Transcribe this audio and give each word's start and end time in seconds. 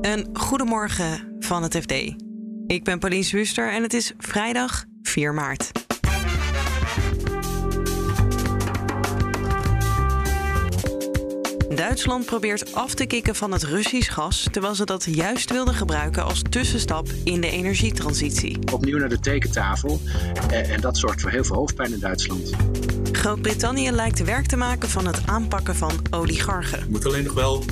Een 0.00 0.28
goedemorgen 0.32 1.36
van 1.38 1.62
het 1.62 1.76
FD. 1.76 1.92
Ik 2.66 2.84
ben 2.84 2.98
Pauline 2.98 3.28
Wuster 3.30 3.72
en 3.72 3.82
het 3.82 3.94
is 3.94 4.12
vrijdag 4.18 4.84
4 5.02 5.34
maart. 5.34 5.70
Duitsland 11.74 12.24
probeert 12.24 12.74
af 12.74 12.94
te 12.94 13.06
kicken 13.06 13.34
van 13.34 13.52
het 13.52 13.62
Russisch 13.62 14.12
gas, 14.12 14.48
terwijl 14.50 14.74
ze 14.74 14.84
dat 14.84 15.04
juist 15.04 15.50
wilden 15.50 15.74
gebruiken 15.74 16.24
als 16.24 16.42
tussenstap 16.50 17.08
in 17.24 17.40
de 17.40 17.50
energietransitie. 17.50 18.58
Opnieuw 18.72 18.98
naar 18.98 19.08
de 19.08 19.20
tekentafel 19.20 20.00
eh, 20.50 20.70
en 20.70 20.80
dat 20.80 20.98
zorgt 20.98 21.20
voor 21.20 21.30
heel 21.30 21.44
veel 21.44 21.56
hoofdpijn 21.56 21.92
in 21.92 22.00
Duitsland. 22.00 22.50
Groot-Brittannië 23.12 23.90
lijkt 23.90 24.24
werk 24.24 24.46
te 24.46 24.56
maken 24.56 24.88
van 24.88 25.06
het 25.06 25.20
aanpakken 25.26 25.76
van 25.76 25.92
oligarchen. 26.10 26.78
Er 26.78 26.90
moet 26.90 27.06
alleen 27.06 27.24
nog 27.24 27.34
wel 27.34 27.64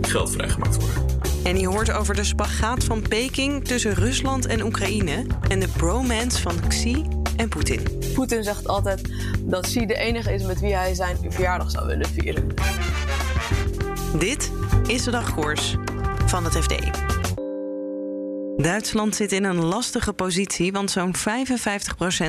geld 0.00 0.30
vrijgemaakt 0.30 0.76
worden. 0.76 1.15
En 1.46 1.58
je 1.58 1.66
hoort 1.68 1.92
over 1.92 2.14
de 2.14 2.24
spagaat 2.24 2.84
van 2.84 3.02
Peking 3.08 3.64
tussen 3.64 3.94
Rusland 3.94 4.46
en 4.46 4.62
Oekraïne 4.62 5.26
en 5.48 5.60
de 5.60 5.68
bromance 5.68 6.40
van 6.40 6.68
Xi 6.68 7.04
en 7.36 7.48
Poetin. 7.48 7.80
Poetin 8.14 8.44
zegt 8.44 8.68
altijd 8.68 9.12
dat 9.40 9.66
Xi 9.66 9.86
de 9.86 9.94
enige 9.94 10.34
is 10.34 10.42
met 10.42 10.60
wie 10.60 10.74
hij 10.74 10.94
zijn 10.94 11.16
verjaardag 11.28 11.70
zou 11.70 11.86
willen 11.86 12.06
vieren. 12.08 12.54
Dit 14.18 14.52
is 14.86 15.04
de 15.04 15.10
dagkoers 15.10 15.76
van 16.26 16.44
het 16.44 16.56
FD. 16.56 16.74
Duitsland 18.56 19.16
zit 19.16 19.32
in 19.32 19.44
een 19.44 19.64
lastige 19.64 20.12
positie, 20.12 20.72
want 20.72 20.90
zo'n 20.90 21.14
55% 21.16 21.20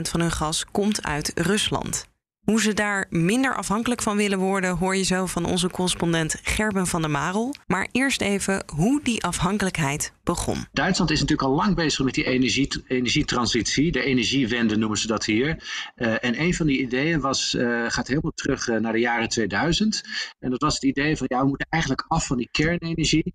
van 0.10 0.20
hun 0.20 0.32
gas 0.32 0.66
komt 0.72 1.04
uit 1.04 1.32
Rusland. 1.36 2.08
Hoe 2.52 2.62
ze 2.62 2.74
daar 2.74 3.08
minder 3.10 3.56
afhankelijk 3.56 4.02
van 4.02 4.18
willen 4.18 4.40
worden, 4.40 4.78
hoor 4.78 4.96
je 4.96 5.04
zo 5.04 5.26
van 5.26 5.46
onze 5.46 5.70
correspondent 5.70 6.40
Gerben 6.44 6.88
van 6.88 7.02
der 7.02 7.10
Marel. 7.10 7.56
Maar 7.66 7.88
eerst 7.92 8.22
even 8.22 8.64
hoe 8.76 9.04
die 9.04 9.24
afhankelijkheid 9.24 10.14
begon. 10.24 10.66
Duitsland 10.72 11.12
is 11.12 11.20
natuurlijk 11.20 11.48
al 11.50 11.56
lang 11.56 11.76
bezig 11.76 12.06
met 12.06 12.14
die 12.14 12.26
energie, 12.26 12.84
energietransitie. 12.88 13.92
De 13.92 14.04
energiewende 14.04 14.78
noemen 14.78 14.98
ze 14.98 15.08
dat 15.08 15.26
hier. 15.26 15.48
Uh, 15.96 16.24
en 16.24 16.42
een 16.42 16.54
van 16.54 16.66
die 16.68 16.80
ideeën 16.80 17.20
was, 17.20 17.54
uh, 17.54 17.86
gaat 17.88 18.08
helemaal 18.08 18.32
terug 18.36 18.68
uh, 18.68 18.80
naar 18.80 18.94
de 18.94 19.00
jaren 19.00 19.30
2000. 19.30 20.02
En 20.40 20.50
dat 20.50 20.62
was 20.62 20.74
het 20.74 20.84
idee 20.84 21.18
van, 21.18 21.26
ja, 21.30 21.42
we 21.42 21.48
moeten 21.48 21.68
eigenlijk 21.70 22.06
af 22.08 22.28
van 22.28 22.38
die 22.38 22.50
kernenergie. 22.52 23.34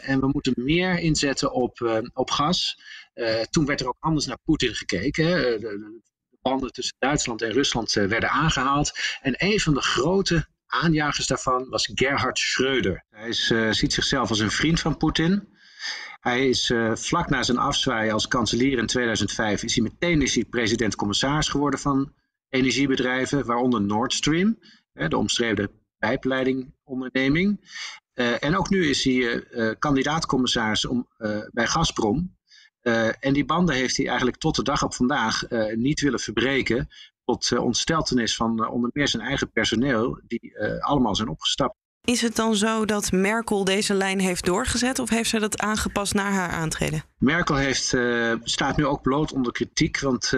en 0.00 0.20
we 0.20 0.28
moeten 0.32 0.52
meer 0.56 0.98
inzetten 0.98 1.52
op, 1.52 2.02
op 2.12 2.30
gas. 2.30 2.80
toen 3.50 3.66
werd 3.66 3.80
er 3.80 3.88
ook 3.88 3.96
anders 4.00 4.26
naar 4.26 4.38
Poetin 4.44 4.74
gekeken. 4.74 5.26
Hè. 5.26 5.58
Banden 6.44 6.72
tussen 6.72 6.96
Duitsland 6.98 7.42
en 7.42 7.52
Rusland 7.52 7.96
eh, 7.96 8.06
werden 8.06 8.30
aangehaald. 8.30 8.98
En 9.22 9.34
een 9.36 9.60
van 9.60 9.74
de 9.74 9.82
grote 9.82 10.46
aanjagers 10.66 11.26
daarvan 11.26 11.68
was 11.68 11.90
Gerhard 11.94 12.38
Schröder. 12.38 13.06
Hij 13.10 13.28
is, 13.28 13.50
uh, 13.50 13.70
ziet 13.70 13.92
zichzelf 13.92 14.28
als 14.28 14.38
een 14.38 14.50
vriend 14.50 14.80
van 14.80 14.96
Poetin. 14.96 15.48
Hij 16.20 16.48
is 16.48 16.70
uh, 16.70 16.94
vlak 16.94 17.28
na 17.28 17.42
zijn 17.42 17.58
afzwaaien 17.58 18.12
als 18.12 18.28
kanselier 18.28 18.78
in 18.78 18.86
2005 18.86 19.62
is 19.62 19.74
hij 19.74 19.82
meteen 19.82 20.22
is 20.22 20.34
hij 20.34 20.44
president-commissaris 20.44 21.48
geworden 21.48 21.80
van 21.80 22.12
energiebedrijven, 22.48 23.46
waaronder 23.46 23.80
Nord 23.80 24.12
Stream, 24.12 24.58
de 24.92 25.16
omstreden 25.16 25.70
pijpleidingonderneming. 25.98 27.60
En 28.14 28.56
ook 28.56 28.70
nu 28.70 28.88
is 28.88 29.04
hij 29.04 29.44
kandidaat-commissaris 29.78 30.88
bij 31.50 31.66
Gazprom. 31.66 32.33
Uh, 32.84 33.08
en 33.20 33.32
die 33.32 33.44
banden 33.44 33.74
heeft 33.74 33.96
hij 33.96 34.06
eigenlijk 34.06 34.36
tot 34.36 34.56
de 34.56 34.62
dag 34.62 34.82
op 34.82 34.94
vandaag 34.94 35.50
uh, 35.50 35.76
niet 35.76 36.00
willen 36.00 36.20
verbreken. 36.20 36.88
Tot 37.24 37.50
uh, 37.50 37.64
ontsteltenis 37.64 38.36
van 38.36 38.68
onder 38.68 38.90
meer 38.92 39.08
zijn 39.08 39.22
eigen 39.22 39.50
personeel, 39.50 40.20
die 40.26 40.58
allemaal 40.80 41.14
zijn 41.14 41.28
opgestapt. 41.28 41.74
Is 42.02 42.22
het 42.22 42.36
dan 42.36 42.56
zo 42.56 42.84
dat 42.84 43.12
Merkel 43.12 43.64
deze 43.64 43.94
lijn 43.94 44.20
heeft 44.20 44.44
doorgezet 44.44 44.98
of 44.98 45.10
heeft 45.10 45.30
ze 45.30 45.40
dat 45.40 45.58
aangepast 45.58 46.14
naar 46.14 46.32
haar 46.32 46.50
aantreden? 46.50 47.04
Merkel 47.18 47.56
heeft, 47.56 47.96
staat 48.42 48.76
nu 48.76 48.86
ook 48.86 49.02
bloot 49.02 49.32
onder 49.32 49.52
kritiek, 49.52 50.00
want 50.00 50.32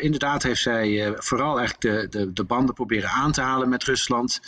inderdaad 0.00 0.42
heeft 0.42 0.62
zij 0.62 1.14
vooral 1.16 1.58
eigenlijk 1.58 1.80
de, 1.80 2.18
de, 2.18 2.32
de, 2.32 2.44
banden 2.44 2.74
proberen 2.74 3.10
aan 3.10 3.32
te 3.32 3.40
halen 3.40 3.68
met 3.68 3.84
Rusland, 3.84 4.40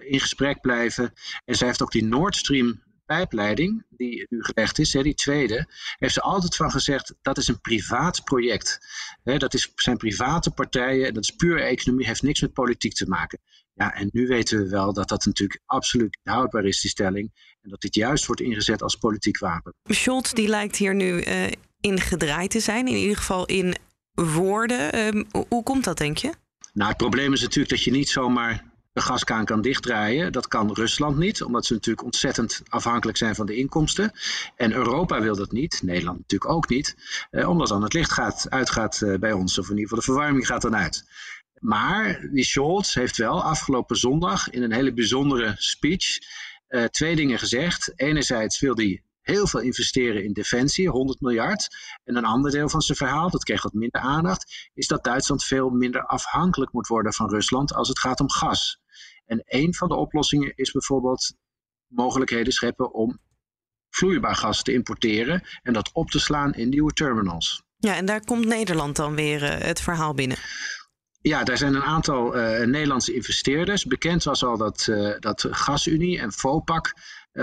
in 0.00 0.20
gesprek 0.20 0.60
blijven. 0.60 1.12
En 1.44 1.54
zij 1.54 1.66
heeft 1.66 1.82
ook 1.82 1.92
die 1.92 2.04
Nord 2.04 2.36
Stream 2.36 2.82
pijpleiding 3.06 3.84
die 3.90 4.26
nu 4.28 4.42
gelegd 4.42 4.78
is, 4.78 4.92
hè, 4.92 5.02
die 5.02 5.14
tweede, 5.14 5.66
heeft 5.98 6.14
ze 6.14 6.20
altijd 6.20 6.56
van 6.56 6.70
gezegd 6.70 7.14
dat 7.22 7.38
is 7.38 7.48
een 7.48 7.60
privaat 7.60 8.24
project. 8.24 8.78
Hè, 9.22 9.38
dat 9.38 9.54
is, 9.54 9.72
zijn 9.74 9.96
private 9.96 10.50
partijen 10.50 11.06
en 11.06 11.14
dat 11.14 11.22
is 11.22 11.30
puur 11.30 11.60
economie, 11.60 12.06
heeft 12.06 12.22
niks 12.22 12.40
met 12.40 12.52
politiek 12.52 12.94
te 12.94 13.08
maken. 13.08 13.38
Ja, 13.74 13.94
en 13.94 14.08
nu 14.12 14.26
weten 14.26 14.58
we 14.58 14.68
wel 14.68 14.92
dat 14.92 15.08
dat 15.08 15.24
natuurlijk 15.24 15.60
absoluut 15.66 16.18
houdbaar 16.22 16.64
is, 16.64 16.80
die 16.80 16.90
stelling. 16.90 17.56
En 17.62 17.70
dat 17.70 17.80
dit 17.80 17.94
juist 17.94 18.26
wordt 18.26 18.40
ingezet 18.40 18.82
als 18.82 18.96
politiek 18.96 19.38
wapen. 19.38 19.74
Scholz 19.84 20.32
die 20.32 20.48
lijkt 20.48 20.76
hier 20.76 20.94
nu 20.94 21.24
uh, 21.24 21.46
in 21.80 22.00
gedraaid 22.00 22.50
te 22.50 22.60
zijn, 22.60 22.88
in 22.88 22.96
ieder 22.96 23.16
geval 23.16 23.46
in 23.46 23.76
woorden. 24.12 25.14
Uh, 25.16 25.24
hoe 25.48 25.62
komt 25.62 25.84
dat, 25.84 25.98
denk 25.98 26.16
je? 26.16 26.32
Nou, 26.72 26.88
het 26.88 26.96
probleem 26.98 27.32
is 27.32 27.40
natuurlijk 27.40 27.70
dat 27.70 27.82
je 27.82 27.90
niet 27.90 28.08
zomaar 28.08 28.72
de 28.94 29.00
gaskaan 29.00 29.44
kan 29.44 29.60
dichtdraaien. 29.62 30.32
Dat 30.32 30.48
kan 30.48 30.72
Rusland 30.72 31.16
niet, 31.16 31.42
omdat 31.42 31.66
ze 31.66 31.72
natuurlijk 31.72 32.04
ontzettend 32.04 32.62
afhankelijk 32.68 33.18
zijn 33.18 33.34
van 33.34 33.46
de 33.46 33.56
inkomsten. 33.56 34.12
En 34.56 34.72
Europa 34.72 35.20
wil 35.20 35.36
dat 35.36 35.52
niet, 35.52 35.80
Nederland 35.82 36.18
natuurlijk 36.18 36.50
ook 36.50 36.68
niet, 36.68 36.96
eh, 37.30 37.48
omdat 37.48 37.68
dan 37.68 37.82
het 37.82 37.92
licht 37.92 38.12
gaat, 38.12 38.46
uitgaat 38.50 39.02
eh, 39.02 39.14
bij 39.14 39.32
ons, 39.32 39.58
of 39.58 39.64
in 39.64 39.76
ieder 39.76 39.88
geval 39.88 39.98
de 39.98 40.12
verwarming 40.12 40.46
gaat 40.46 40.62
dan 40.62 40.76
uit. 40.76 41.08
Maar 41.58 42.28
die 42.32 42.44
Scholz 42.44 42.94
heeft 42.94 43.16
wel 43.16 43.42
afgelopen 43.42 43.96
zondag 43.96 44.50
in 44.50 44.62
een 44.62 44.72
hele 44.72 44.92
bijzondere 44.92 45.54
speech 45.56 46.04
eh, 46.66 46.84
twee 46.84 47.16
dingen 47.16 47.38
gezegd. 47.38 47.92
Enerzijds 47.96 48.60
wil 48.60 48.76
hij 48.76 49.02
heel 49.24 49.46
veel 49.46 49.60
investeren 49.60 50.24
in 50.24 50.32
defensie, 50.32 50.88
100 50.88 51.20
miljard. 51.20 51.68
En 52.04 52.16
een 52.16 52.24
ander 52.24 52.50
deel 52.50 52.68
van 52.68 52.80
zijn 52.80 52.98
verhaal, 52.98 53.30
dat 53.30 53.44
kreeg 53.44 53.62
wat 53.62 53.72
minder 53.72 54.00
aandacht, 54.00 54.70
is 54.74 54.86
dat 54.86 55.04
Duitsland 55.04 55.44
veel 55.44 55.70
minder 55.70 56.06
afhankelijk 56.06 56.72
moet 56.72 56.86
worden 56.86 57.12
van 57.12 57.30
Rusland 57.30 57.74
als 57.74 57.88
het 57.88 57.98
gaat 57.98 58.20
om 58.20 58.30
gas. 58.30 58.80
En 59.26 59.42
een 59.44 59.74
van 59.74 59.88
de 59.88 59.94
oplossingen 59.94 60.52
is 60.56 60.70
bijvoorbeeld 60.72 61.34
mogelijkheden 61.86 62.52
scheppen 62.52 62.92
om 62.92 63.18
vloeibaar 63.90 64.36
gas 64.36 64.62
te 64.62 64.72
importeren 64.72 65.42
en 65.62 65.72
dat 65.72 65.90
op 65.92 66.10
te 66.10 66.18
slaan 66.18 66.54
in 66.54 66.68
nieuwe 66.68 66.92
terminals. 66.92 67.62
Ja, 67.76 67.96
en 67.96 68.06
daar 68.06 68.24
komt 68.24 68.46
Nederland 68.46 68.96
dan 68.96 69.14
weer 69.14 69.42
uh, 69.42 69.48
het 69.48 69.80
verhaal 69.80 70.14
binnen. 70.14 70.36
Ja, 71.20 71.44
daar 71.44 71.56
zijn 71.56 71.74
een 71.74 71.82
aantal 71.82 72.36
uh, 72.36 72.66
Nederlandse 72.66 73.14
investeerders. 73.14 73.84
Bekend 73.84 74.24
was 74.24 74.44
al 74.44 74.56
dat, 74.56 74.86
uh, 74.90 75.14
dat 75.18 75.46
GasUnie 75.50 76.18
en 76.18 76.32
FOPAC 76.32 76.94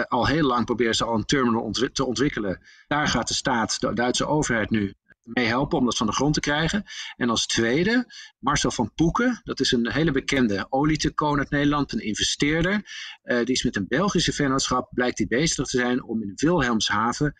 al 0.08 0.28
heel 0.28 0.48
lang 0.48 0.66
proberen 0.66 0.96
ze 0.96 1.06
al 1.06 1.16
een 1.16 1.26
terminal 1.26 1.72
te 1.72 2.06
ontwikkelen. 2.06 2.62
Daar 2.88 3.08
gaat 3.08 3.28
de 3.28 3.34
staat, 3.34 3.80
de 3.80 3.94
Duitse 3.94 4.26
overheid 4.26 4.70
nu 4.70 4.94
mee 5.24 5.46
helpen 5.46 5.78
om 5.78 5.86
dat 5.86 5.98
van 5.98 6.08
de 6.08 6.14
grond 6.14 6.34
te 6.34 6.40
krijgen. 6.40 6.84
En 7.16 7.30
als 7.30 7.46
tweede, 7.46 8.14
Marcel 8.40 8.72
van 8.72 8.92
Poeken, 8.96 9.42
dat 9.44 9.60
is 9.60 9.72
een 9.72 9.92
hele 9.92 10.12
bekende 10.12 10.66
olietekoon 10.70 11.38
uit 11.38 11.50
Nederland, 11.50 11.94
een 11.94 12.04
investeerder. 12.04 12.74
Uh, 13.24 13.38
die 13.38 13.56
is 13.56 13.64
met 13.64 13.76
een 13.76 13.88
Belgische 13.88 14.34
vennootschap, 14.34 14.90
blijkt 14.94 15.18
hij 15.18 15.28
bezig 15.28 15.66
te 15.66 15.78
zijn 15.78 16.04
om 16.04 16.22
in 16.22 16.32
Wilhelmshaven 16.36 17.36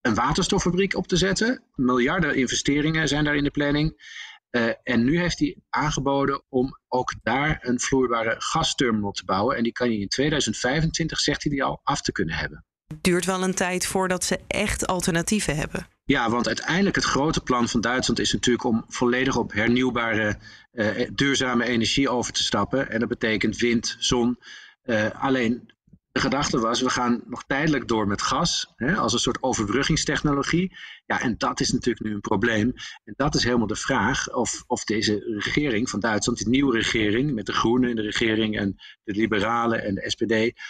een 0.00 0.14
waterstoffabriek 0.14 0.96
op 0.96 1.06
te 1.06 1.16
zetten. 1.16 1.64
Miljarden 1.74 2.36
investeringen 2.36 3.08
zijn 3.08 3.24
daar 3.24 3.36
in 3.36 3.44
de 3.44 3.50
planning. 3.50 4.18
Uh, 4.50 4.70
en 4.82 5.04
nu 5.04 5.18
heeft 5.18 5.38
hij 5.38 5.56
aangeboden 5.68 6.42
om 6.48 6.78
ook 6.88 7.14
daar 7.22 7.58
een 7.60 7.80
vloeibare 7.80 8.34
gasterminal 8.38 9.12
te 9.12 9.24
bouwen. 9.24 9.56
En 9.56 9.62
die 9.62 9.72
kan 9.72 9.92
je 9.92 9.98
in 9.98 10.08
2025, 10.08 11.18
zegt 11.18 11.42
hij, 11.42 11.52
die 11.52 11.64
al 11.64 11.80
af 11.82 12.00
te 12.00 12.12
kunnen 12.12 12.34
hebben. 12.34 12.64
Het 12.86 13.02
duurt 13.04 13.24
wel 13.24 13.42
een 13.42 13.54
tijd 13.54 13.86
voordat 13.86 14.24
ze 14.24 14.40
echt 14.46 14.86
alternatieven 14.86 15.56
hebben. 15.56 15.86
Ja, 16.04 16.30
want 16.30 16.46
uiteindelijk 16.46 16.96
het 16.96 17.04
grote 17.04 17.40
plan 17.40 17.68
van 17.68 17.80
Duitsland 17.80 18.20
is 18.20 18.32
natuurlijk 18.32 18.64
om 18.64 18.84
volledig 18.88 19.36
op 19.36 19.52
hernieuwbare, 19.52 20.38
uh, 20.72 21.08
duurzame 21.12 21.64
energie 21.64 22.08
over 22.08 22.32
te 22.32 22.42
stappen. 22.42 22.90
En 22.90 23.00
dat 23.00 23.08
betekent 23.08 23.56
wind, 23.56 23.96
zon. 23.98 24.38
Uh, 24.84 25.10
alleen 25.22 25.72
de 26.12 26.20
gedachte 26.20 26.58
was, 26.58 26.80
we 26.80 26.90
gaan 26.90 27.22
nog 27.26 27.44
tijdelijk 27.46 27.88
door 27.88 28.06
met 28.06 28.22
gas, 28.22 28.72
hè, 28.76 28.96
als 28.96 29.12
een 29.12 29.18
soort 29.18 29.42
overbruggingstechnologie. 29.42 30.76
Ja, 31.06 31.20
en 31.20 31.34
dat 31.38 31.60
is 31.60 31.72
natuurlijk 31.72 32.04
nu 32.04 32.14
een 32.14 32.20
probleem. 32.20 32.72
En 33.04 33.14
dat 33.16 33.34
is 33.34 33.44
helemaal 33.44 33.66
de 33.66 33.76
vraag 33.76 34.34
of, 34.34 34.64
of 34.66 34.84
deze 34.84 35.38
regering 35.38 35.90
van 35.90 36.00
Duitsland, 36.00 36.38
die 36.38 36.48
nieuwe 36.48 36.76
regering 36.76 37.34
met 37.34 37.46
de 37.46 37.52
Groenen 37.52 37.90
in 37.90 37.96
de 37.96 38.02
regering 38.02 38.58
en 38.58 38.76
de 39.04 39.12
Liberalen 39.12 39.82
en 39.82 39.94
de 39.94 40.10
SPD, 40.10 40.60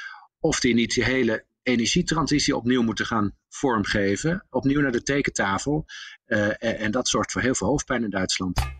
of 0.41 0.61
die 0.61 0.75
niet 0.75 0.94
die 0.94 1.05
hele 1.05 1.44
energietransitie 1.62 2.56
opnieuw 2.56 2.82
moeten 2.82 3.06
gaan 3.06 3.37
vormgeven. 3.49 4.47
Opnieuw 4.50 4.81
naar 4.81 4.93
de 4.93 5.03
tekentafel. 5.03 5.85
Uh, 6.26 6.47
en, 6.47 6.79
en 6.79 6.91
dat 6.91 7.09
zorgt 7.09 7.32
voor 7.32 7.43
heel 7.43 7.55
veel 7.55 7.67
hoofdpijn 7.69 8.05
in 8.05 8.11
Duitsland. 8.11 8.80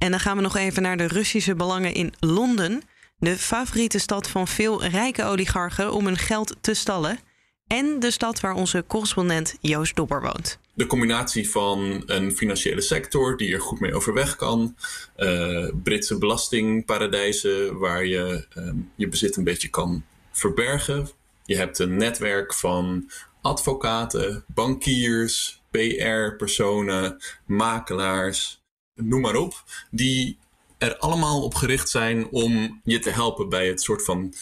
En 0.00 0.10
dan 0.10 0.20
gaan 0.20 0.36
we 0.36 0.42
nog 0.42 0.56
even 0.56 0.82
naar 0.82 0.96
de 0.96 1.06
Russische 1.06 1.54
belangen 1.54 1.94
in 1.94 2.12
Londen. 2.20 2.82
De 3.18 3.38
favoriete 3.38 3.98
stad 3.98 4.28
van 4.28 4.48
veel 4.48 4.84
rijke 4.84 5.24
oligarchen 5.24 5.92
om 5.92 6.04
hun 6.06 6.16
geld 6.16 6.56
te 6.60 6.74
stallen. 6.74 7.18
En 7.66 8.00
de 8.00 8.10
stad 8.10 8.40
waar 8.40 8.54
onze 8.54 8.84
correspondent 8.86 9.56
Joost 9.60 9.96
Dobber 9.96 10.20
woont. 10.22 10.58
de 10.74 10.86
combinatie 10.86 11.50
van 11.50 12.02
een 12.06 12.36
financiële 12.36 12.80
sector 12.80 13.36
die 13.36 13.54
er 13.54 13.60
goed 13.60 13.80
mee 13.80 13.94
overweg 13.94 14.36
kan, 14.36 14.76
uh, 15.16 15.68
Britse 15.82 16.18
belastingparadijzen 16.18 17.78
waar 17.78 18.06
je 18.06 18.46
uh, 18.58 18.72
je 18.94 19.08
bezit 19.08 19.36
een 19.36 19.44
beetje 19.44 19.68
kan 19.68 20.04
verbergen. 20.32 21.08
Je 21.44 21.56
hebt 21.56 21.78
een 21.78 21.96
netwerk 21.96 22.54
van 22.54 23.10
advocaten, 23.40 24.44
bankiers, 24.46 25.62
PR-personen, 25.70 27.16
makelaars, 27.46 28.59
noem 29.02 29.20
maar 29.20 29.36
op, 29.36 29.64
die 29.90 30.38
er 30.78 30.96
allemaal 30.96 31.42
op 31.42 31.54
gericht 31.54 31.88
zijn 31.88 32.28
om 32.30 32.80
je 32.84 32.98
te 32.98 33.10
helpen 33.10 33.48
bij 33.48 33.68
het 33.68 33.82
soort 33.82 34.04
van 34.04 34.34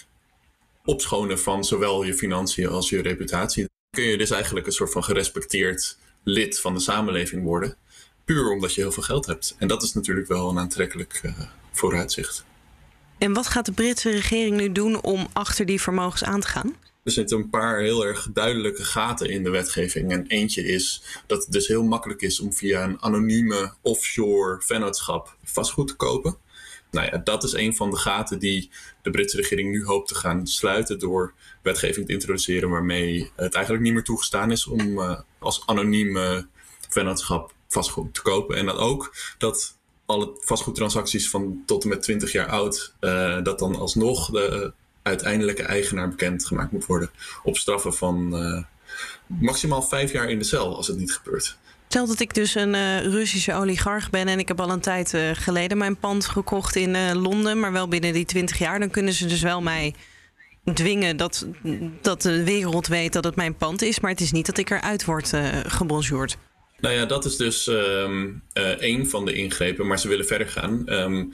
opschonen 0.85 1.39
van 1.39 1.65
zowel 1.65 2.03
je 2.03 2.15
financiën 2.15 2.69
als 2.69 2.89
je 2.89 3.03
reputatie. 3.03 3.69
Kun 3.91 4.05
je 4.05 4.19
dus 4.19 4.31
eigenlijk 4.31 4.67
een 4.67 4.73
soort 4.73 4.93
van 4.93 5.05
gerespecteerd 5.05 5.99
lid 6.23 6.61
van 6.61 6.75
de 6.75 6.81
samenleving 6.81 7.43
worden, 7.43 7.77
puur 8.25 8.51
omdat 8.51 8.75
je 8.75 8.81
heel 8.81 8.93
veel 8.93 9.03
geld 9.03 9.27
hebt. 9.27 9.57
En 9.59 9.69
dat 9.69 9.83
is 9.83 9.93
natuurlijk 9.93 10.29
wel 10.29 10.49
een 10.49 10.59
aantrekkelijk 10.59 11.21
uh, 11.25 11.33
vooruitzicht. 11.73 12.45
En 13.19 13.33
wat 13.33 13.47
gaat 13.47 13.67
de 13.67 13.73
Britse 13.73 14.11
regering 14.11 14.57
nu 14.57 14.73
doen 14.73 15.03
om 15.03 15.29
achter 15.33 15.67
die 15.67 15.81
vermogens 15.81 16.25
aan 16.25 16.41
te 16.41 16.49
gaan? 16.49 16.75
Er 17.09 17.15
zitten 17.15 17.39
een 17.39 17.51
paar 17.51 17.81
heel 17.81 18.07
erg 18.07 18.29
duidelijke 18.33 18.85
gaten 18.85 19.31
in 19.31 19.43
de 19.43 19.51
wetgeving. 19.51 20.13
En 20.13 20.27
eentje 20.27 20.63
is 20.63 21.03
dat 21.27 21.43
het 21.43 21.53
dus 21.53 21.67
heel 21.67 21.83
makkelijk 21.83 22.23
is 22.23 22.41
om 22.41 22.53
via 22.53 22.85
een 22.85 23.03
anonieme 23.03 23.73
offshore 23.83 24.61
vennootschap 24.61 25.37
vastgoed 25.45 25.89
te 25.89 25.97
kopen. 25.97 26.37
Nou 26.91 27.07
ja, 27.07 27.19
dat 27.19 27.45
is 27.45 27.53
een 27.53 27.77
van 27.77 27.91
de 27.91 27.97
gaten 27.97 28.39
die 28.39 28.71
de 29.03 29.11
Britse 29.11 29.37
regering 29.37 29.71
nu 29.71 29.85
hoopt 29.85 30.09
te 30.09 30.15
gaan 30.15 30.47
sluiten 30.47 30.99
door 30.99 31.35
wetgeving 31.63 32.07
te 32.07 32.13
introduceren 32.13 32.71
waarmee 32.71 33.31
het 33.37 33.55
eigenlijk 33.55 33.85
niet 33.85 33.95
meer 33.95 34.05
toegestaan 34.05 34.51
is 34.51 34.67
om 34.67 34.99
uh, 34.99 35.21
als 35.39 35.63
anonieme 35.67 36.47
vennootschap 36.89 37.53
vastgoed 37.69 38.15
te 38.15 38.23
kopen. 38.23 38.57
En 38.57 38.67
dan 38.67 38.77
ook 38.77 39.15
dat 39.39 39.77
alle 40.07 40.37
vastgoedtransacties 40.41 41.31
van 41.31 41.63
tot 41.67 41.83
en 41.83 41.89
met 41.89 42.03
20 42.03 42.33
jaar 42.33 42.49
oud, 42.49 42.95
uh, 43.01 43.43
dat 43.43 43.59
dan 43.59 43.77
alsnog 43.77 44.31
de 44.31 44.73
uiteindelijke 45.09 45.63
eigenaar 45.63 46.09
bekendgemaakt 46.09 46.73
moet 46.73 46.87
worden. 46.87 47.11
Op 47.43 47.57
straffen 47.57 47.95
van 47.95 48.45
uh, 48.45 48.63
maximaal 49.27 49.83
vijf 49.83 50.13
jaar 50.13 50.31
in 50.31 50.39
de 50.39 50.45
cel 50.45 50.77
als 50.77 50.87
het 50.87 50.99
niet 50.99 51.13
gebeurt. 51.13 51.57
Stel 51.89 52.07
dat 52.07 52.21
ik 52.21 52.35
dus 52.35 52.55
een 52.55 52.75
uh, 52.75 53.01
Russische 53.01 53.55
oligarch 53.55 54.11
ben 54.11 54.29
en 54.29 54.39
ik 54.39 54.49
heb 54.49 54.61
al 54.61 54.71
een 54.71 54.81
tijd 54.81 55.13
uh, 55.13 55.31
geleden 55.33 55.79
mijn 55.79 55.97
pand 55.97 56.27
gekocht 56.27 56.77
in 56.77 56.95
uh, 56.95 57.11
Londen, 57.15 57.61
maar 57.61 57.73
wel 57.73 57.89
binnen 57.89 58.13
die 58.13 58.25
20 58.25 58.59
jaar, 58.59 58.79
dan 58.79 58.91
kunnen 58.91 59.13
ze 59.13 59.27
dus 59.27 59.43
wel 59.43 59.63
mij 59.63 59.95
dwingen 60.75 61.17
dat, 61.17 61.47
dat 62.03 62.23
de 62.23 62.45
wereld 62.45 62.87
weet 62.87 63.13
dat 63.13 63.25
het 63.25 63.37
mijn 63.37 63.55
pand 63.55 63.83
is, 63.83 64.01
maar 64.01 64.11
het 64.11 64.21
is 64.21 64.33
niet 64.33 64.47
dat 64.47 64.59
ik 64.59 64.71
eruit 64.71 65.05
word 65.05 65.33
gebonjourd. 65.67 66.37
Nou 66.81 66.95
ja, 66.95 67.05
dat 67.05 67.25
is 67.25 67.37
dus 67.37 67.67
um, 67.67 68.43
een 68.53 69.09
van 69.09 69.25
de 69.25 69.33
ingrepen, 69.33 69.87
maar 69.87 69.99
ze 69.99 70.09
willen 70.09 70.27
verder 70.27 70.49
gaan. 70.49 70.83
Um, 70.87 71.33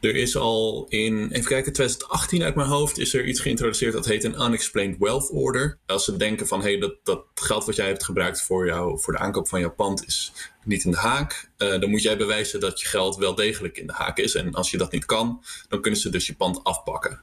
er 0.00 0.16
is 0.16 0.36
al 0.36 0.86
in, 0.88 1.30
even 1.30 1.48
kijken, 1.48 1.72
2018 1.72 2.42
uit 2.42 2.54
mijn 2.54 2.68
hoofd 2.68 2.98
is 2.98 3.14
er 3.14 3.26
iets 3.26 3.40
geïntroduceerd 3.40 3.92
dat 3.92 4.06
heet 4.06 4.24
een 4.24 4.40
Unexplained 4.40 4.96
Wealth 4.98 5.30
Order. 5.30 5.78
Als 5.86 6.04
ze 6.04 6.16
denken 6.16 6.46
van, 6.46 6.62
hé, 6.62 6.70
hey, 6.70 6.78
dat, 6.78 6.94
dat 7.02 7.24
geld 7.34 7.64
wat 7.64 7.76
jij 7.76 7.86
hebt 7.86 8.04
gebruikt 8.04 8.42
voor, 8.42 8.66
jou, 8.66 9.00
voor 9.00 9.12
de 9.12 9.18
aankoop 9.18 9.48
van 9.48 9.60
jouw 9.60 9.74
pand 9.74 10.06
is 10.06 10.32
niet 10.64 10.84
in 10.84 10.90
de 10.90 10.96
haak, 10.96 11.50
uh, 11.58 11.80
dan 11.80 11.90
moet 11.90 12.02
jij 12.02 12.16
bewijzen 12.16 12.60
dat 12.60 12.80
je 12.80 12.86
geld 12.86 13.16
wel 13.16 13.34
degelijk 13.34 13.78
in 13.78 13.86
de 13.86 13.92
haak 13.92 14.18
is. 14.18 14.34
En 14.34 14.54
als 14.54 14.70
je 14.70 14.76
dat 14.76 14.92
niet 14.92 15.04
kan, 15.04 15.44
dan 15.68 15.80
kunnen 15.80 16.00
ze 16.00 16.10
dus 16.10 16.26
je 16.26 16.34
pand 16.34 16.64
afpakken. 16.64 17.22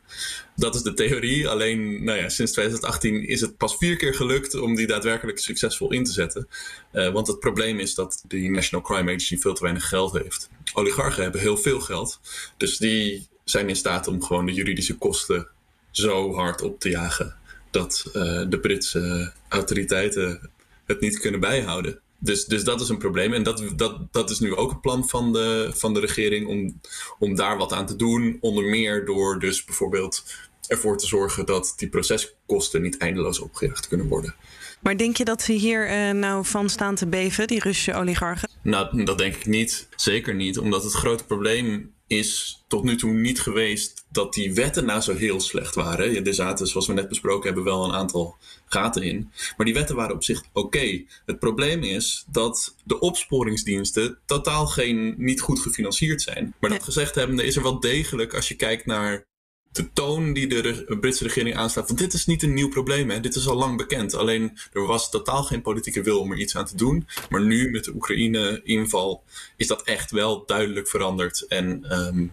Dat 0.56 0.76
is 0.76 0.82
de 0.82 0.94
theorie. 0.94 1.48
Alleen 1.48 2.04
nou 2.04 2.18
ja, 2.18 2.30
sinds 2.30 2.52
2018 2.52 3.28
is 3.28 3.42
het 3.42 3.58
pas 3.58 3.78
vier 3.78 3.96
keer 3.96 4.14
gelukt 4.14 4.56
om 4.56 4.76
die 4.76 4.88
daadwerkelijk 4.88 5.40
succesvol 5.40 5.92
in 5.92 6.04
te 6.04 6.12
zetten. 6.12 6.48
Uh, 6.94 7.10
want 7.10 7.28
het 7.28 7.40
probleem 7.40 7.80
is 7.80 7.96
dat 7.96 8.24
de 8.28 8.38
National 8.38 8.86
Crime 8.86 9.12
Agency 9.12 9.38
veel 9.38 9.54
te 9.54 9.62
weinig 9.62 9.88
geld 9.88 10.12
heeft. 10.12 10.50
Oligarchen 10.74 11.24
hebben 11.24 11.42
heel 11.42 11.58
veel 11.58 11.80
geld. 11.80 12.20
Dus 12.58 12.78
die 12.78 13.28
zijn 13.44 13.70
in 13.70 13.76
staat 13.76 14.08
om 14.08 14.24
gewoon 14.24 14.46
de 14.46 14.54
juridische 14.54 14.98
kosten 14.98 15.48
zo 15.92 16.34
hard 16.34 16.62
op 16.62 16.80
te 16.80 16.90
jagen 16.90 17.36
dat 17.72 18.04
uh, 18.08 18.14
de 18.50 18.60
Britse 18.62 19.34
autoriteiten 19.48 20.50
het 20.86 21.00
niet 21.00 21.20
kunnen 21.20 21.40
bijhouden. 21.40 22.00
Dus, 22.20 22.46
dus 22.46 22.64
dat 22.64 22.82
is 22.82 22.90
een 22.90 22.98
probleem. 22.98 23.34
En 23.34 23.44
dat, 23.44 23.64
dat, 23.76 24.14
dat 24.14 24.30
is 24.30 24.40
nu 24.40 24.56
ook 24.56 24.72
een 24.72 24.80
plan 24.80 25.10
van 25.10 25.34
de, 25.34 25.72
van 25.74 25.94
de 25.94 26.00
regering 26.00 26.48
om, 26.48 26.82
om 27.20 27.36
daar 27.36 27.58
wat 27.58 27.74
aan 27.74 27.86
te 27.86 27.96
doen. 27.96 28.38
Onder 28.42 28.64
meer 28.64 29.06
door 29.06 29.40
dus 29.40 29.64
bijvoorbeeld 29.64 30.24
ervoor 30.68 30.98
te 30.98 31.08
zorgen 31.08 31.46
dat 31.46 31.74
die 31.78 31.90
proceskosten 31.90 32.82
niet 32.82 32.98
eindeloos 32.98 33.40
opgejaagd 33.40 33.88
kunnen 33.88 34.08
worden. 34.08 34.36
Maar 34.80 34.98
denk 34.98 35.18
je 35.18 35.26
dat 35.26 35.42
ze 35.42 35.52
hier 35.52 35.90
uh, 35.90 36.12
nou 36.12 36.46
van 36.46 36.70
staan 36.70 36.96
te 36.96 37.08
beven, 37.08 37.48
die 37.48 37.60
Russische 37.60 37.94
oligarchen? 37.94 38.50
Nou, 38.64 39.04
dat 39.04 39.18
denk 39.18 39.36
ik 39.36 39.46
niet. 39.46 39.88
Zeker 39.96 40.36
niet. 40.36 40.58
Omdat 40.58 40.84
het 40.84 40.94
grote 40.94 41.26
probleem 41.26 41.96
is 42.08 42.64
tot 42.68 42.84
nu 42.84 42.96
toe 42.96 43.12
niet 43.12 43.42
geweest 43.42 44.06
dat 44.12 44.34
die 44.34 44.54
wetten 44.54 44.86
nou 44.86 45.02
zo 45.02 45.16
heel 45.16 45.40
slecht 45.40 45.76
waren. 45.76 46.26
Er 46.26 46.34
zaten, 46.34 46.68
zoals 46.68 46.88
we 46.88 46.94
net 46.94 47.10
besproken 47.10 47.46
hebben, 47.46 47.64
wel 47.64 47.84
een 47.84 47.94
aantal 47.94 48.38
gaten 48.66 49.02
in. 49.02 49.32
Maar 49.58 49.66
die 49.66 49.76
wetten 49.76 49.96
waren 49.96 50.16
op 50.16 50.24
zich 50.24 50.44
oké. 50.54 51.04
Het 51.26 51.40
probleem 51.40 51.84
is 51.84 52.26
dat 52.32 52.76
de 52.84 53.00
opsporingsdiensten 53.00 54.18
totaal 54.26 54.66
geen, 54.66 55.16
niet 55.18 55.42
goed 55.42 55.60
gefinancierd 55.60 56.22
zijn. 56.22 56.54
Maar 56.60 56.70
dat 56.70 56.84
gezegd 56.84 57.16
hebbende 57.16 57.44
is 57.44 57.56
er 57.56 57.64
wel 57.64 57.80
degelijk, 57.80 58.34
als 58.34 58.48
je 58.48 58.56
kijkt 58.56 58.86
naar 58.86 59.26
de 59.72 59.94
toon 59.94 60.34
die 60.34 60.48
de 60.48 60.98
Britse 61.00 61.24
regering 61.24 61.56
aanslaat. 61.56 61.88
Want 61.88 62.00
dit 62.00 62.14
is 62.14 62.26
niet 62.26 62.44
een 62.44 62.54
nieuw 62.54 62.70
probleem, 62.70 63.10
hè? 63.10 63.20
dit 63.20 63.36
is 63.36 63.48
al 63.48 63.56
lang 63.56 63.78
bekend. 63.78 64.14
Alleen 64.14 64.58
er 64.74 64.86
was 64.86 65.10
totaal 65.10 65.44
geen 65.44 65.62
politieke 65.62 66.02
wil 66.02 66.20
om 66.20 66.32
er 66.32 66.38
iets 66.38 66.56
aan 66.56 66.66
te 66.66 66.78
doen. 66.78 67.08
Maar 67.30 67.42
nu 67.42 67.72
met 67.72 67.84
de 67.84 67.94
Oekraïne-inval 67.94 69.24
is 69.56 69.68
dat 69.68 69.84
echt 69.84 70.12
wel 70.12 70.46
duidelijk 70.46 70.88
veranderd. 70.88 71.46
En 71.48 71.98
um, 72.00 72.32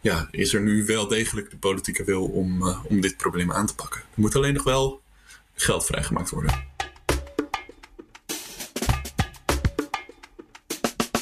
ja, 0.00 0.28
is 0.30 0.54
er 0.54 0.60
nu 0.60 0.86
wel 0.86 1.08
degelijk 1.08 1.50
de 1.50 1.58
politieke 1.58 2.04
wil 2.04 2.24
om, 2.24 2.62
uh, 2.62 2.84
om 2.84 3.00
dit 3.00 3.16
probleem 3.16 3.52
aan 3.52 3.66
te 3.66 3.74
pakken. 3.74 4.00
Er 4.00 4.20
moet 4.20 4.36
alleen 4.36 4.54
nog 4.54 4.64
wel 4.64 5.02
geld 5.54 5.84
vrijgemaakt 5.84 6.30
worden. 6.30 6.66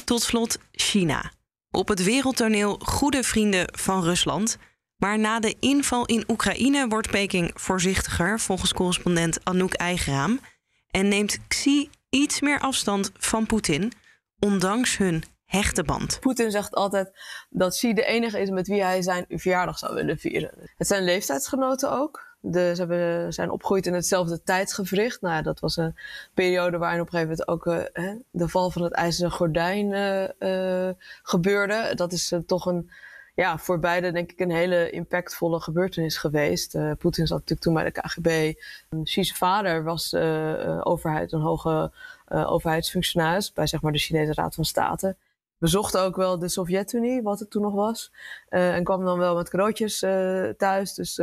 Tot 0.05 0.21
slot 0.21 0.57
China. 0.71 1.31
Op 1.71 1.87
het 1.87 2.03
wereldtoneel 2.03 2.79
goede 2.83 3.23
vrienden 3.23 3.67
van 3.71 4.03
Rusland. 4.03 4.57
Maar 4.97 5.19
na 5.19 5.39
de 5.39 5.55
inval 5.59 6.05
in 6.05 6.23
Oekraïne 6.27 6.87
wordt 6.87 7.09
Peking 7.09 7.51
voorzichtiger, 7.53 8.39
volgens 8.39 8.73
correspondent 8.73 9.39
Anouk 9.43 9.73
Eigeraam. 9.73 10.39
En 10.91 11.07
neemt 11.07 11.47
Xi 11.47 11.89
iets 12.09 12.41
meer 12.41 12.59
afstand 12.59 13.11
van 13.13 13.45
Poetin, 13.45 13.91
ondanks 14.39 14.97
hun 14.97 15.23
hechte 15.45 15.83
band. 15.83 16.19
Poetin 16.19 16.51
zegt 16.51 16.73
altijd 16.73 17.11
dat 17.49 17.73
Xi 17.73 17.93
de 17.93 18.05
enige 18.05 18.39
is 18.39 18.49
met 18.49 18.67
wie 18.67 18.83
hij 18.83 19.01
zijn 19.01 19.25
verjaardag 19.29 19.77
zou 19.77 19.93
willen 19.93 20.17
vieren. 20.17 20.71
Het 20.77 20.87
zijn 20.87 21.03
leeftijdsgenoten 21.03 21.91
ook. 21.91 22.25
Ze 22.51 22.73
hebben, 22.77 23.33
zijn 23.33 23.51
opgegroeid 23.51 23.85
in 23.85 23.93
hetzelfde 23.93 24.43
tijdsgevricht. 24.43 25.21
Nou 25.21 25.43
dat 25.43 25.59
was 25.59 25.77
een 25.77 25.97
periode 26.33 26.77
waarin 26.77 26.99
op 26.99 27.13
een 27.13 27.19
gegeven 27.19 27.45
moment 27.45 27.65
ook 27.65 27.93
uh, 27.93 28.15
de 28.31 28.47
val 28.47 28.71
van 28.71 28.81
het 28.81 28.93
ijzeren 28.93 29.31
gordijn 29.31 29.91
uh, 29.91 30.87
uh, 30.87 30.93
gebeurde. 31.21 31.91
Dat 31.95 32.11
is 32.11 32.33
toch 32.45 32.65
een 32.65 32.89
ja, 33.37 33.57
voor 33.57 33.79
beide 33.79 34.11
denk 34.11 34.31
ik 34.31 34.39
een 34.39 34.51
hele 34.51 34.89
impactvolle 34.89 35.59
gebeurtenis 35.59 36.17
geweest. 36.17 36.75
Uh, 36.75 36.91
Poetin 36.97 37.27
zat 37.27 37.39
natuurlijk 37.39 37.61
toen 37.61 37.73
bij 37.73 37.83
de 37.83 37.91
KGB. 37.91 38.53
Xi's 39.03 39.33
vader 39.33 39.83
was 39.83 40.13
uh, 40.13 40.81
overheid, 40.83 41.31
een 41.31 41.41
hoge 41.41 41.91
overheidsfunctionaris 42.29 43.53
bij 43.53 43.67
zeg 43.67 43.81
maar, 43.81 43.91
de 43.91 43.97
Chinese 43.97 44.33
Raad 44.33 44.55
van 44.55 44.65
State. 44.65 45.15
Bezocht 45.57 45.97
ook 45.97 46.15
wel 46.15 46.39
de 46.39 46.49
Sovjet-Unie, 46.49 47.21
wat 47.21 47.39
het 47.39 47.49
toen 47.49 47.61
nog 47.61 47.73
was. 47.73 48.11
en 48.49 48.83
kwam 48.83 49.05
dan 49.05 49.17
wel 49.17 49.35
met 49.35 49.49
cadeautjes 49.49 49.99
thuis. 50.57 50.93
Dus 50.93 51.19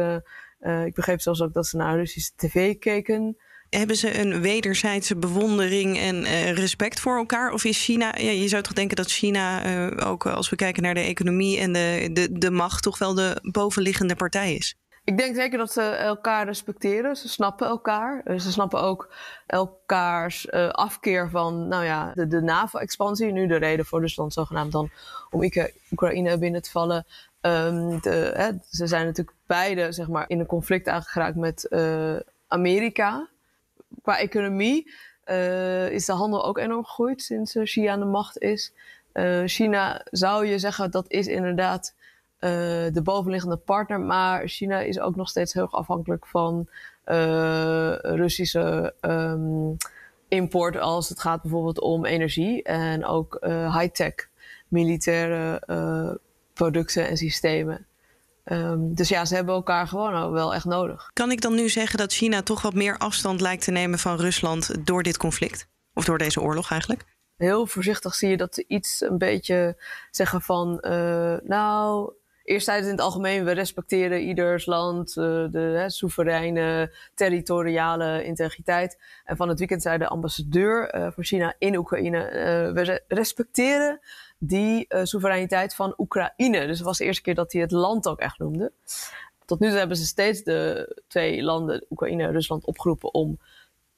ik 0.84 0.94
begreep 0.94 1.20
zelfs 1.20 1.42
ook 1.42 1.52
dat 1.52 1.66
ze 1.66 1.76
naar 1.76 1.96
Russische 1.96 2.32
tv 2.36 2.78
keken 2.78 3.36
hebben 3.76 3.96
ze 3.96 4.18
een 4.18 4.40
wederzijdse 4.40 5.16
bewondering 5.16 5.98
en 5.98 6.22
uh, 6.22 6.52
respect 6.52 7.00
voor 7.00 7.16
elkaar? 7.16 7.52
Of 7.52 7.64
is 7.64 7.84
China, 7.84 8.14
ja, 8.16 8.30
je 8.30 8.48
zou 8.48 8.62
toch 8.62 8.72
denken 8.72 8.96
dat 8.96 9.10
China, 9.10 9.66
uh, 9.66 10.08
ook 10.08 10.26
als 10.26 10.50
we 10.50 10.56
kijken 10.56 10.82
naar 10.82 10.94
de 10.94 11.00
economie 11.00 11.58
en 11.58 11.72
de, 11.72 12.08
de, 12.12 12.38
de 12.38 12.50
macht, 12.50 12.82
toch 12.82 12.98
wel 12.98 13.14
de 13.14 13.38
bovenliggende 13.42 14.16
partij 14.16 14.54
is? 14.54 14.78
Ik 15.04 15.18
denk 15.18 15.36
zeker 15.36 15.58
dat 15.58 15.72
ze 15.72 15.82
elkaar 15.82 16.46
respecteren. 16.46 17.16
Ze 17.16 17.28
snappen 17.28 17.66
elkaar. 17.66 18.22
Ze 18.40 18.52
snappen 18.52 18.80
ook 18.80 19.14
elkaars 19.46 20.50
afkeer 20.70 21.30
van 21.30 21.68
nou 21.68 21.84
ja, 21.84 22.12
de, 22.14 22.26
de 22.26 22.40
NAVO-expansie. 22.40 23.32
Nu 23.32 23.46
de 23.46 23.56
reden 23.56 23.86
voor 23.86 24.00
Rusland 24.00 24.32
zogenaamd 24.32 24.72
dan 24.72 24.90
om 25.30 25.50
Oekraïne 25.90 26.38
binnen 26.38 26.62
te 26.62 26.70
vallen. 26.70 27.06
Um, 27.40 28.00
de, 28.00 28.32
hè, 28.34 28.50
ze 28.70 28.86
zijn 28.86 29.06
natuurlijk 29.06 29.36
beide 29.46 29.92
zeg 29.92 30.08
maar, 30.08 30.24
in 30.28 30.40
een 30.40 30.46
conflict 30.46 30.88
aangeraakt 30.88 31.36
met 31.36 31.68
Amerika 32.48 33.28
qua 34.04 34.18
economie 34.18 34.92
uh, 35.26 35.90
is 35.90 36.06
de 36.06 36.12
handel 36.12 36.44
ook 36.44 36.58
enorm 36.58 36.84
gegroeid 36.84 37.22
sinds 37.22 37.56
China 37.62 37.92
aan 37.92 38.00
de 38.00 38.06
macht 38.06 38.38
is. 38.38 38.72
Uh, 39.12 39.42
China 39.44 40.06
zou 40.10 40.46
je 40.46 40.58
zeggen 40.58 40.90
dat 40.90 41.04
is 41.10 41.26
inderdaad 41.26 41.94
de 42.92 43.00
bovenliggende 43.02 43.56
partner, 43.56 44.00
maar 44.00 44.48
China 44.48 44.80
is 44.80 45.00
ook 45.00 45.16
nog 45.16 45.28
steeds 45.28 45.52
heel 45.52 45.70
afhankelijk 45.70 46.26
van 46.26 46.68
Russische 48.02 48.94
um, 49.00 49.76
import 50.28 50.76
als 50.76 51.08
het 51.08 51.20
gaat 51.20 51.42
bijvoorbeeld 51.42 51.80
om 51.80 52.04
energie 52.04 52.62
en 52.62 53.04
ook 53.04 53.38
high-tech 53.46 54.14
militaire 54.68 55.62
producten 56.52 57.08
en 57.08 57.16
systemen. 57.16 57.86
Ehm, 58.44 58.94
dus 58.94 59.08
ja, 59.08 59.24
ze 59.24 59.34
hebben 59.34 59.54
elkaar 59.54 59.88
gewoon 59.88 60.30
wel 60.30 60.54
echt 60.54 60.64
nodig. 60.64 61.10
Kan 61.12 61.30
ik 61.30 61.40
dan 61.40 61.54
nu 61.54 61.68
zeggen 61.68 61.98
dat 61.98 62.12
China 62.12 62.42
toch 62.42 62.62
wat 62.62 62.74
meer 62.74 62.98
afstand 62.98 63.40
lijkt 63.40 63.64
te 63.64 63.70
nemen 63.70 63.98
van 63.98 64.16
Rusland 64.16 64.86
door 64.86 65.02
dit 65.02 65.16
conflict? 65.16 65.68
Of 65.94 66.04
door 66.04 66.18
deze 66.18 66.40
oorlog 66.40 66.70
eigenlijk? 66.70 67.04
Heel 67.36 67.66
voorzichtig 67.66 68.14
zie 68.14 68.28
je 68.28 68.36
dat 68.36 68.54
ze 68.54 68.64
iets 68.66 69.00
een 69.00 69.18
beetje 69.18 69.82
zeggen 70.10 70.40
van, 70.40 70.78
uh, 70.86 71.36
nou, 71.42 72.12
eerst 72.44 72.68
in 72.68 72.84
het 72.84 73.00
algemeen, 73.00 73.44
we 73.44 73.52
respecteren 73.52 74.20
ieders 74.20 74.66
land, 74.66 75.08
uh, 75.08 75.24
de 75.50 75.58
hè, 75.58 75.90
soevereine, 75.90 76.94
territoriale 77.14 78.24
integriteit. 78.24 78.98
En 79.24 79.36
van 79.36 79.48
het 79.48 79.58
weekend 79.58 79.82
zei 79.82 79.98
de 79.98 80.08
ambassadeur 80.08 80.94
uh, 80.94 81.06
van 81.10 81.24
China 81.24 81.54
in 81.58 81.76
Oekraïne, 81.76 82.18
we 82.74 83.02
respecteren 83.08 84.00
die 84.38 84.86
soevereiniteit 85.02 85.74
van 85.74 85.94
Oekraïne. 85.96 86.66
Dus 86.66 86.78
het 86.78 86.86
was 86.86 86.98
de 86.98 87.04
eerste 87.04 87.22
keer 87.22 87.34
dat 87.34 87.52
hij 87.52 87.60
het 87.60 87.70
land 87.70 88.08
ook 88.08 88.20
echt 88.20 88.38
noemde. 88.38 88.72
Tot 89.44 89.60
nu 89.60 89.68
toe 89.68 89.78
hebben 89.78 89.96
ze 89.96 90.04
steeds 90.04 90.42
de 90.42 91.02
twee 91.08 91.42
landen, 91.42 91.84
Oekraïne 91.90 92.22
en 92.22 92.32
Rusland, 92.32 92.64
opgeroepen 92.64 93.14
om 93.14 93.38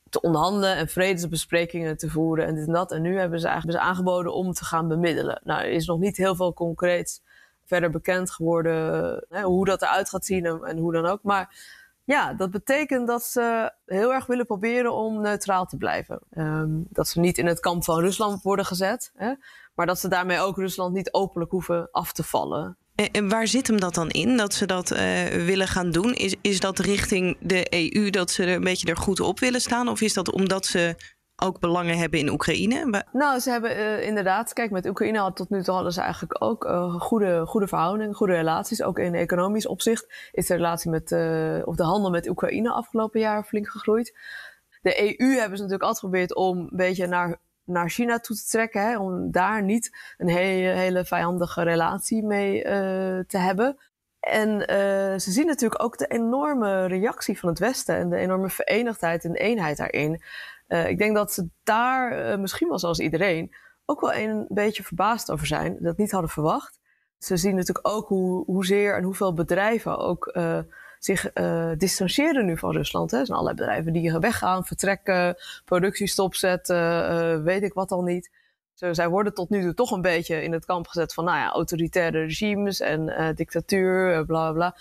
te 0.09 0.21
onderhandelen 0.21 0.77
en 0.77 0.89
vredesbesprekingen 0.89 1.97
te 1.97 2.11
voeren 2.11 2.47
en 2.47 2.55
dit 2.55 2.67
en 2.67 2.73
dat. 2.73 2.93
En 2.93 3.03
nu 3.03 3.19
hebben 3.19 3.41
ze 3.41 3.49
eigenlijk 3.49 3.79
aangeboden 3.79 4.35
om 4.35 4.53
te 4.53 4.65
gaan 4.65 4.89
bemiddelen. 4.89 5.41
Nou, 5.45 5.63
er 5.63 5.71
is 5.71 5.87
nog 5.87 5.99
niet 5.99 6.17
heel 6.17 6.35
veel 6.35 6.53
concreets 6.53 7.23
verder 7.67 7.91
bekend 7.91 8.31
geworden 8.31 8.75
hè, 9.29 9.43
hoe 9.43 9.65
dat 9.65 9.83
eruit 9.83 10.09
gaat 10.09 10.25
zien 10.25 10.47
en, 10.47 10.79
hoe 10.79 10.93
dan 10.93 11.07
ook. 11.07 11.23
Maar 11.23 11.55
ja, 12.05 12.35
dat 12.35 12.51
betekent 12.51 13.07
dat 13.07 13.23
ze 13.23 13.73
heel 13.87 14.13
erg 14.13 14.27
willen 14.27 14.47
proberen 14.47 14.95
om 14.95 15.21
neutraal 15.21 15.67
te 15.67 15.77
blijven. 15.77 16.21
Um, 16.31 16.87
dat 16.89 17.09
ze 17.09 17.21
niet 17.21 17.39
in 17.39 17.47
het 17.47 17.61
kamp 17.61 17.85
van 17.85 18.01
Rusland 18.01 18.43
worden 18.43 18.65
gezet. 18.65 19.13
Hè, 19.15 19.33
maar 19.75 19.87
dat 19.87 20.01
ze 20.01 20.09
daarmee 20.09 20.41
ook 20.41 20.57
Rusland 20.57 20.95
niet 20.95 21.13
openlijk 21.13 21.51
hoeven 21.51 21.89
af 21.91 22.13
te 22.13 22.23
vallen. 22.23 22.77
En 22.97 23.29
waar 23.29 23.47
zit 23.47 23.67
hem 23.67 23.81
dat 23.81 23.95
dan 23.95 24.09
in, 24.09 24.37
dat 24.37 24.55
ze 24.55 24.67
dat 24.67 24.93
uh, 24.93 24.99
willen 25.27 25.69
gaan 25.69 25.91
doen? 25.91 26.15
Is, 26.15 26.35
is 26.41 26.61
dat 26.61 26.79
richting 26.79 27.37
de 27.41 27.93
EU 27.93 28.11
dat 28.11 28.31
ze 28.31 28.45
er 28.45 28.55
een 28.55 28.65
beetje 28.65 28.89
er 28.89 28.97
goed 28.97 29.21
op 29.21 29.41
willen 29.41 29.61
staan? 29.61 29.89
Of 29.89 30.01
is 30.01 30.15
dat 30.15 30.33
omdat 30.33 30.67
ze 30.67 30.95
ook 31.37 31.61
belangen 31.61 31.99
hebben 31.99 32.19
in 32.19 32.31
Oekraïne? 32.31 33.05
Nou, 33.13 33.39
ze 33.39 33.51
hebben 33.51 33.77
uh, 33.77 34.07
inderdaad, 34.07 34.53
kijk, 34.53 34.71
met 34.71 34.87
Oekraïne 34.87 35.19
had 35.19 35.37
tot 35.37 35.51
nu 35.51 35.63
toe 35.63 35.75
hadden 35.75 35.93
ze 35.93 36.01
eigenlijk 36.01 36.43
ook 36.43 36.65
uh, 36.65 37.01
goede, 37.01 37.47
goede 37.47 37.69
verhoudingen, 37.69 38.15
goede 38.15 38.33
relaties. 38.33 38.83
Ook 38.83 38.99
in 38.99 39.15
economisch 39.15 39.67
opzicht 39.67 40.31
is 40.33 40.47
de 40.47 40.55
relatie 40.55 40.91
met, 40.91 41.13
of 41.65 41.77
de 41.77 41.83
handel 41.83 42.11
met 42.11 42.29
Oekraïne 42.29 42.71
afgelopen 42.71 43.21
jaar 43.21 43.45
flink 43.45 43.69
gegroeid. 43.69 44.19
De 44.83 45.19
EU 45.21 45.29
hebben 45.29 45.57
ze 45.57 45.63
natuurlijk 45.63 45.83
altijd 45.83 45.99
geprobeerd 45.99 46.35
om 46.35 46.59
een 46.59 46.77
beetje 46.77 47.07
naar 47.07 47.45
naar 47.65 47.91
China 47.91 48.19
toe 48.19 48.37
te 48.37 48.47
trekken. 48.47 49.01
Om 49.01 49.31
daar 49.31 49.63
niet 49.63 49.97
een 50.17 50.29
hele, 50.29 50.69
hele 50.69 51.05
vijandige 51.05 51.63
relatie 51.63 52.25
mee 52.25 52.63
te 53.27 53.39
hebben. 53.39 53.77
En 54.27 54.49
uh, 54.51 54.67
ze 55.19 55.31
zien 55.31 55.47
natuurlijk 55.47 55.83
ook 55.83 55.99
de 55.99 56.07
enorme 56.07 56.87
reactie 56.87 57.39
van 57.39 57.49
het 57.49 57.59
Westen 57.59 57.97
en 57.97 58.11
de 58.11 58.17
enorme 58.17 58.49
verenigdheid 58.49 59.25
en 59.25 59.35
eenheid 59.35 59.77
daarin. 59.77 60.23
Uh, 60.69 60.89
ik 60.89 60.99
denk 60.99 61.15
dat 61.15 61.33
ze 61.33 61.49
daar 61.63 62.41
misschien 62.41 62.69
wel 62.69 62.79
zoals 62.79 62.99
iedereen 62.99 63.55
ook 63.85 64.01
wel 64.01 64.15
een 64.15 64.47
beetje 64.49 64.83
verbaasd 64.83 65.31
over 65.31 65.47
zijn. 65.47 65.77
Dat 65.81 65.97
niet 65.97 66.11
hadden 66.11 66.31
verwacht. 66.31 66.79
Ze 67.19 67.37
zien 67.37 67.55
natuurlijk 67.55 67.89
ook 67.89 68.09
hoe, 68.09 68.45
hoezeer 68.45 68.97
en 68.97 69.03
hoeveel 69.03 69.35
bedrijven 69.35 69.99
ook 69.99 70.39
zich 70.99 71.33
distancieren 71.77 72.45
nu 72.47 72.59
van 72.59 72.73
Rusland. 72.73 73.11
Hè. 73.11 73.19
Er 73.19 73.27
zijn 73.27 73.39
allerlei 73.39 73.61
bedrijven 73.61 73.93
die 73.93 74.19
weggaan, 74.19 74.65
vertrekken, 74.65 75.37
productie 75.65 76.07
stopzetten, 76.07 77.43
weet 77.43 77.63
ik 77.63 77.73
wat 77.73 77.91
al 77.91 78.03
niet. 78.03 78.31
Zij 78.77 79.09
worden 79.09 79.35
tot 79.35 79.51
nu 79.51 79.63
toe 79.63 79.75
toch 79.75 79.91
een 79.91 80.01
beetje 80.01 80.43
in 80.43 80.53
het 80.53 80.65
kamp 80.65 80.87
gezet 80.87 81.15
van 81.15 81.25
nou 81.25 81.37
ja, 81.37 81.51
autoritaire 81.51 82.19
regimes 82.19 82.81
en 82.81 83.09
uh, 83.09 83.29
dictatuur, 83.35 84.25
bla 84.25 84.25
bla 84.25 84.53
bla. 84.53 84.77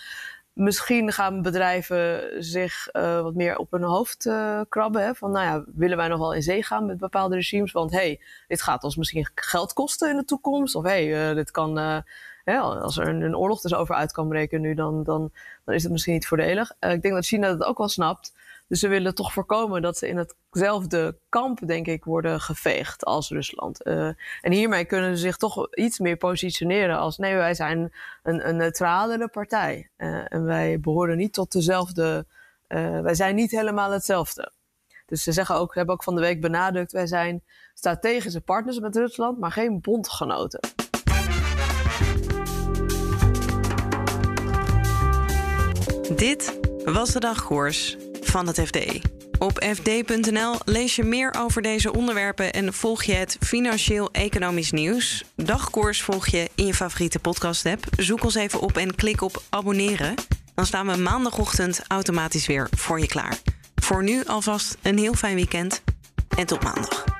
Misschien 0.52 1.12
gaan 1.12 1.42
bedrijven 1.42 2.30
zich 2.44 2.88
uh, 2.92 3.20
wat 3.20 3.34
meer 3.34 3.56
op 3.56 3.70
hun 3.70 3.82
hoofd 3.82 4.30
krabben. 4.68 5.16
Van, 5.16 5.30
nou 5.30 5.44
ja, 5.44 5.64
willen 5.74 5.96
wij 5.96 6.08
nog 6.08 6.18
wel 6.18 6.34
in 6.34 6.42
zee 6.42 6.62
gaan 6.62 6.86
met 6.86 6.98
bepaalde 6.98 7.34
regimes? 7.34 7.72
Want 7.72 7.90
hey, 7.90 8.20
dit 8.48 8.62
gaat 8.62 8.84
ons 8.84 8.96
misschien 8.96 9.28
geld 9.34 9.72
kosten 9.72 10.10
in 10.10 10.16
de 10.16 10.24
toekomst. 10.24 10.74
Of 10.74 10.84
hey, 10.84 11.34
dit 11.34 11.50
kan 11.50 12.02
als 12.44 12.98
er 12.98 13.08
een, 13.08 13.20
een, 13.20 13.36
oorlog 13.36 13.60
dus 13.60 13.74
over 13.74 13.94
uit 13.94 14.12
kan 14.12 14.28
breken 14.28 14.60
nu, 14.60 14.74
dan, 14.74 15.02
dan, 15.02 15.30
dan 15.64 15.74
is 15.74 15.82
het 15.82 15.92
misschien 15.92 16.12
niet 16.12 16.26
voordelig. 16.26 16.70
Ik 16.70 17.02
denk 17.02 17.14
dat 17.14 17.26
China 17.26 17.48
dat 17.48 17.68
ook 17.68 17.78
wel 17.78 17.88
snapt. 17.88 18.32
Dus 18.68 18.80
ze 18.80 18.88
willen 18.88 19.14
toch 19.14 19.32
voorkomen 19.32 19.82
dat 19.82 19.98
ze 19.98 20.08
in 20.08 20.16
hetzelfde 20.16 21.18
kamp, 21.28 21.66
denk 21.66 21.86
ik, 21.86 22.04
worden 22.04 22.40
geveegd 22.40 23.04
als 23.04 23.30
Rusland. 23.30 23.86
Uh, 23.86 24.06
en 24.40 24.52
hiermee 24.52 24.84
kunnen 24.84 25.16
ze 25.16 25.22
zich 25.22 25.36
toch 25.36 25.74
iets 25.74 25.98
meer 25.98 26.16
positioneren 26.16 26.98
als 26.98 27.18
nee, 27.18 27.34
wij 27.34 27.54
zijn 27.54 27.92
een, 28.22 28.48
een 28.48 28.56
neutralere 28.56 29.28
partij. 29.28 29.90
Uh, 29.96 30.32
en 30.32 30.44
wij 30.44 30.80
behoren 30.80 31.16
niet 31.16 31.32
tot 31.32 31.52
dezelfde, 31.52 32.26
wij 33.02 33.14
zijn 33.14 33.34
niet 33.34 33.50
helemaal 33.50 33.90
hetzelfde. 33.90 34.52
Dus 35.06 35.22
ze 35.22 35.32
zeggen 35.32 35.56
ook, 35.56 35.74
hebben 35.74 35.94
ook 35.94 36.02
van 36.02 36.14
de 36.14 36.20
week 36.20 36.40
benadrukt, 36.40 36.92
wij 36.92 37.06
zijn 37.06 37.42
strategische 37.74 38.40
partners 38.40 38.78
met 38.78 38.96
Rusland, 38.96 39.38
maar 39.38 39.52
geen 39.52 39.80
bondgenoten. 39.80 40.60
Dit 46.16 46.58
was 46.84 47.12
de 47.12 47.20
dagkoers 47.20 47.96
van 48.36 48.46
het 48.46 48.60
FD. 48.60 48.78
Op 49.38 49.64
fd.nl 49.64 50.54
lees 50.64 50.96
je 50.96 51.04
meer 51.04 51.34
over 51.38 51.62
deze 51.62 51.92
onderwerpen 51.92 52.52
en 52.52 52.72
volg 52.72 53.02
je 53.02 53.12
het 53.12 53.36
financieel-economisch 53.40 54.70
nieuws. 54.70 55.24
Dagkoers 55.36 56.02
volg 56.02 56.26
je 56.26 56.50
in 56.54 56.66
je 56.66 56.74
favoriete 56.74 57.18
podcast-app. 57.18 57.84
Zoek 57.96 58.24
ons 58.24 58.34
even 58.34 58.60
op 58.60 58.76
en 58.76 58.94
klik 58.94 59.20
op 59.20 59.42
abonneren. 59.48 60.14
Dan 60.54 60.66
staan 60.66 60.86
we 60.86 60.96
maandagochtend 60.96 61.80
automatisch 61.86 62.46
weer 62.46 62.68
voor 62.76 63.00
je 63.00 63.06
klaar. 63.06 63.38
Voor 63.74 64.02
nu 64.02 64.24
alvast 64.24 64.76
een 64.82 64.98
heel 64.98 65.14
fijn 65.14 65.34
weekend 65.34 65.82
en 66.36 66.46
tot 66.46 66.62
maandag. 66.62 67.15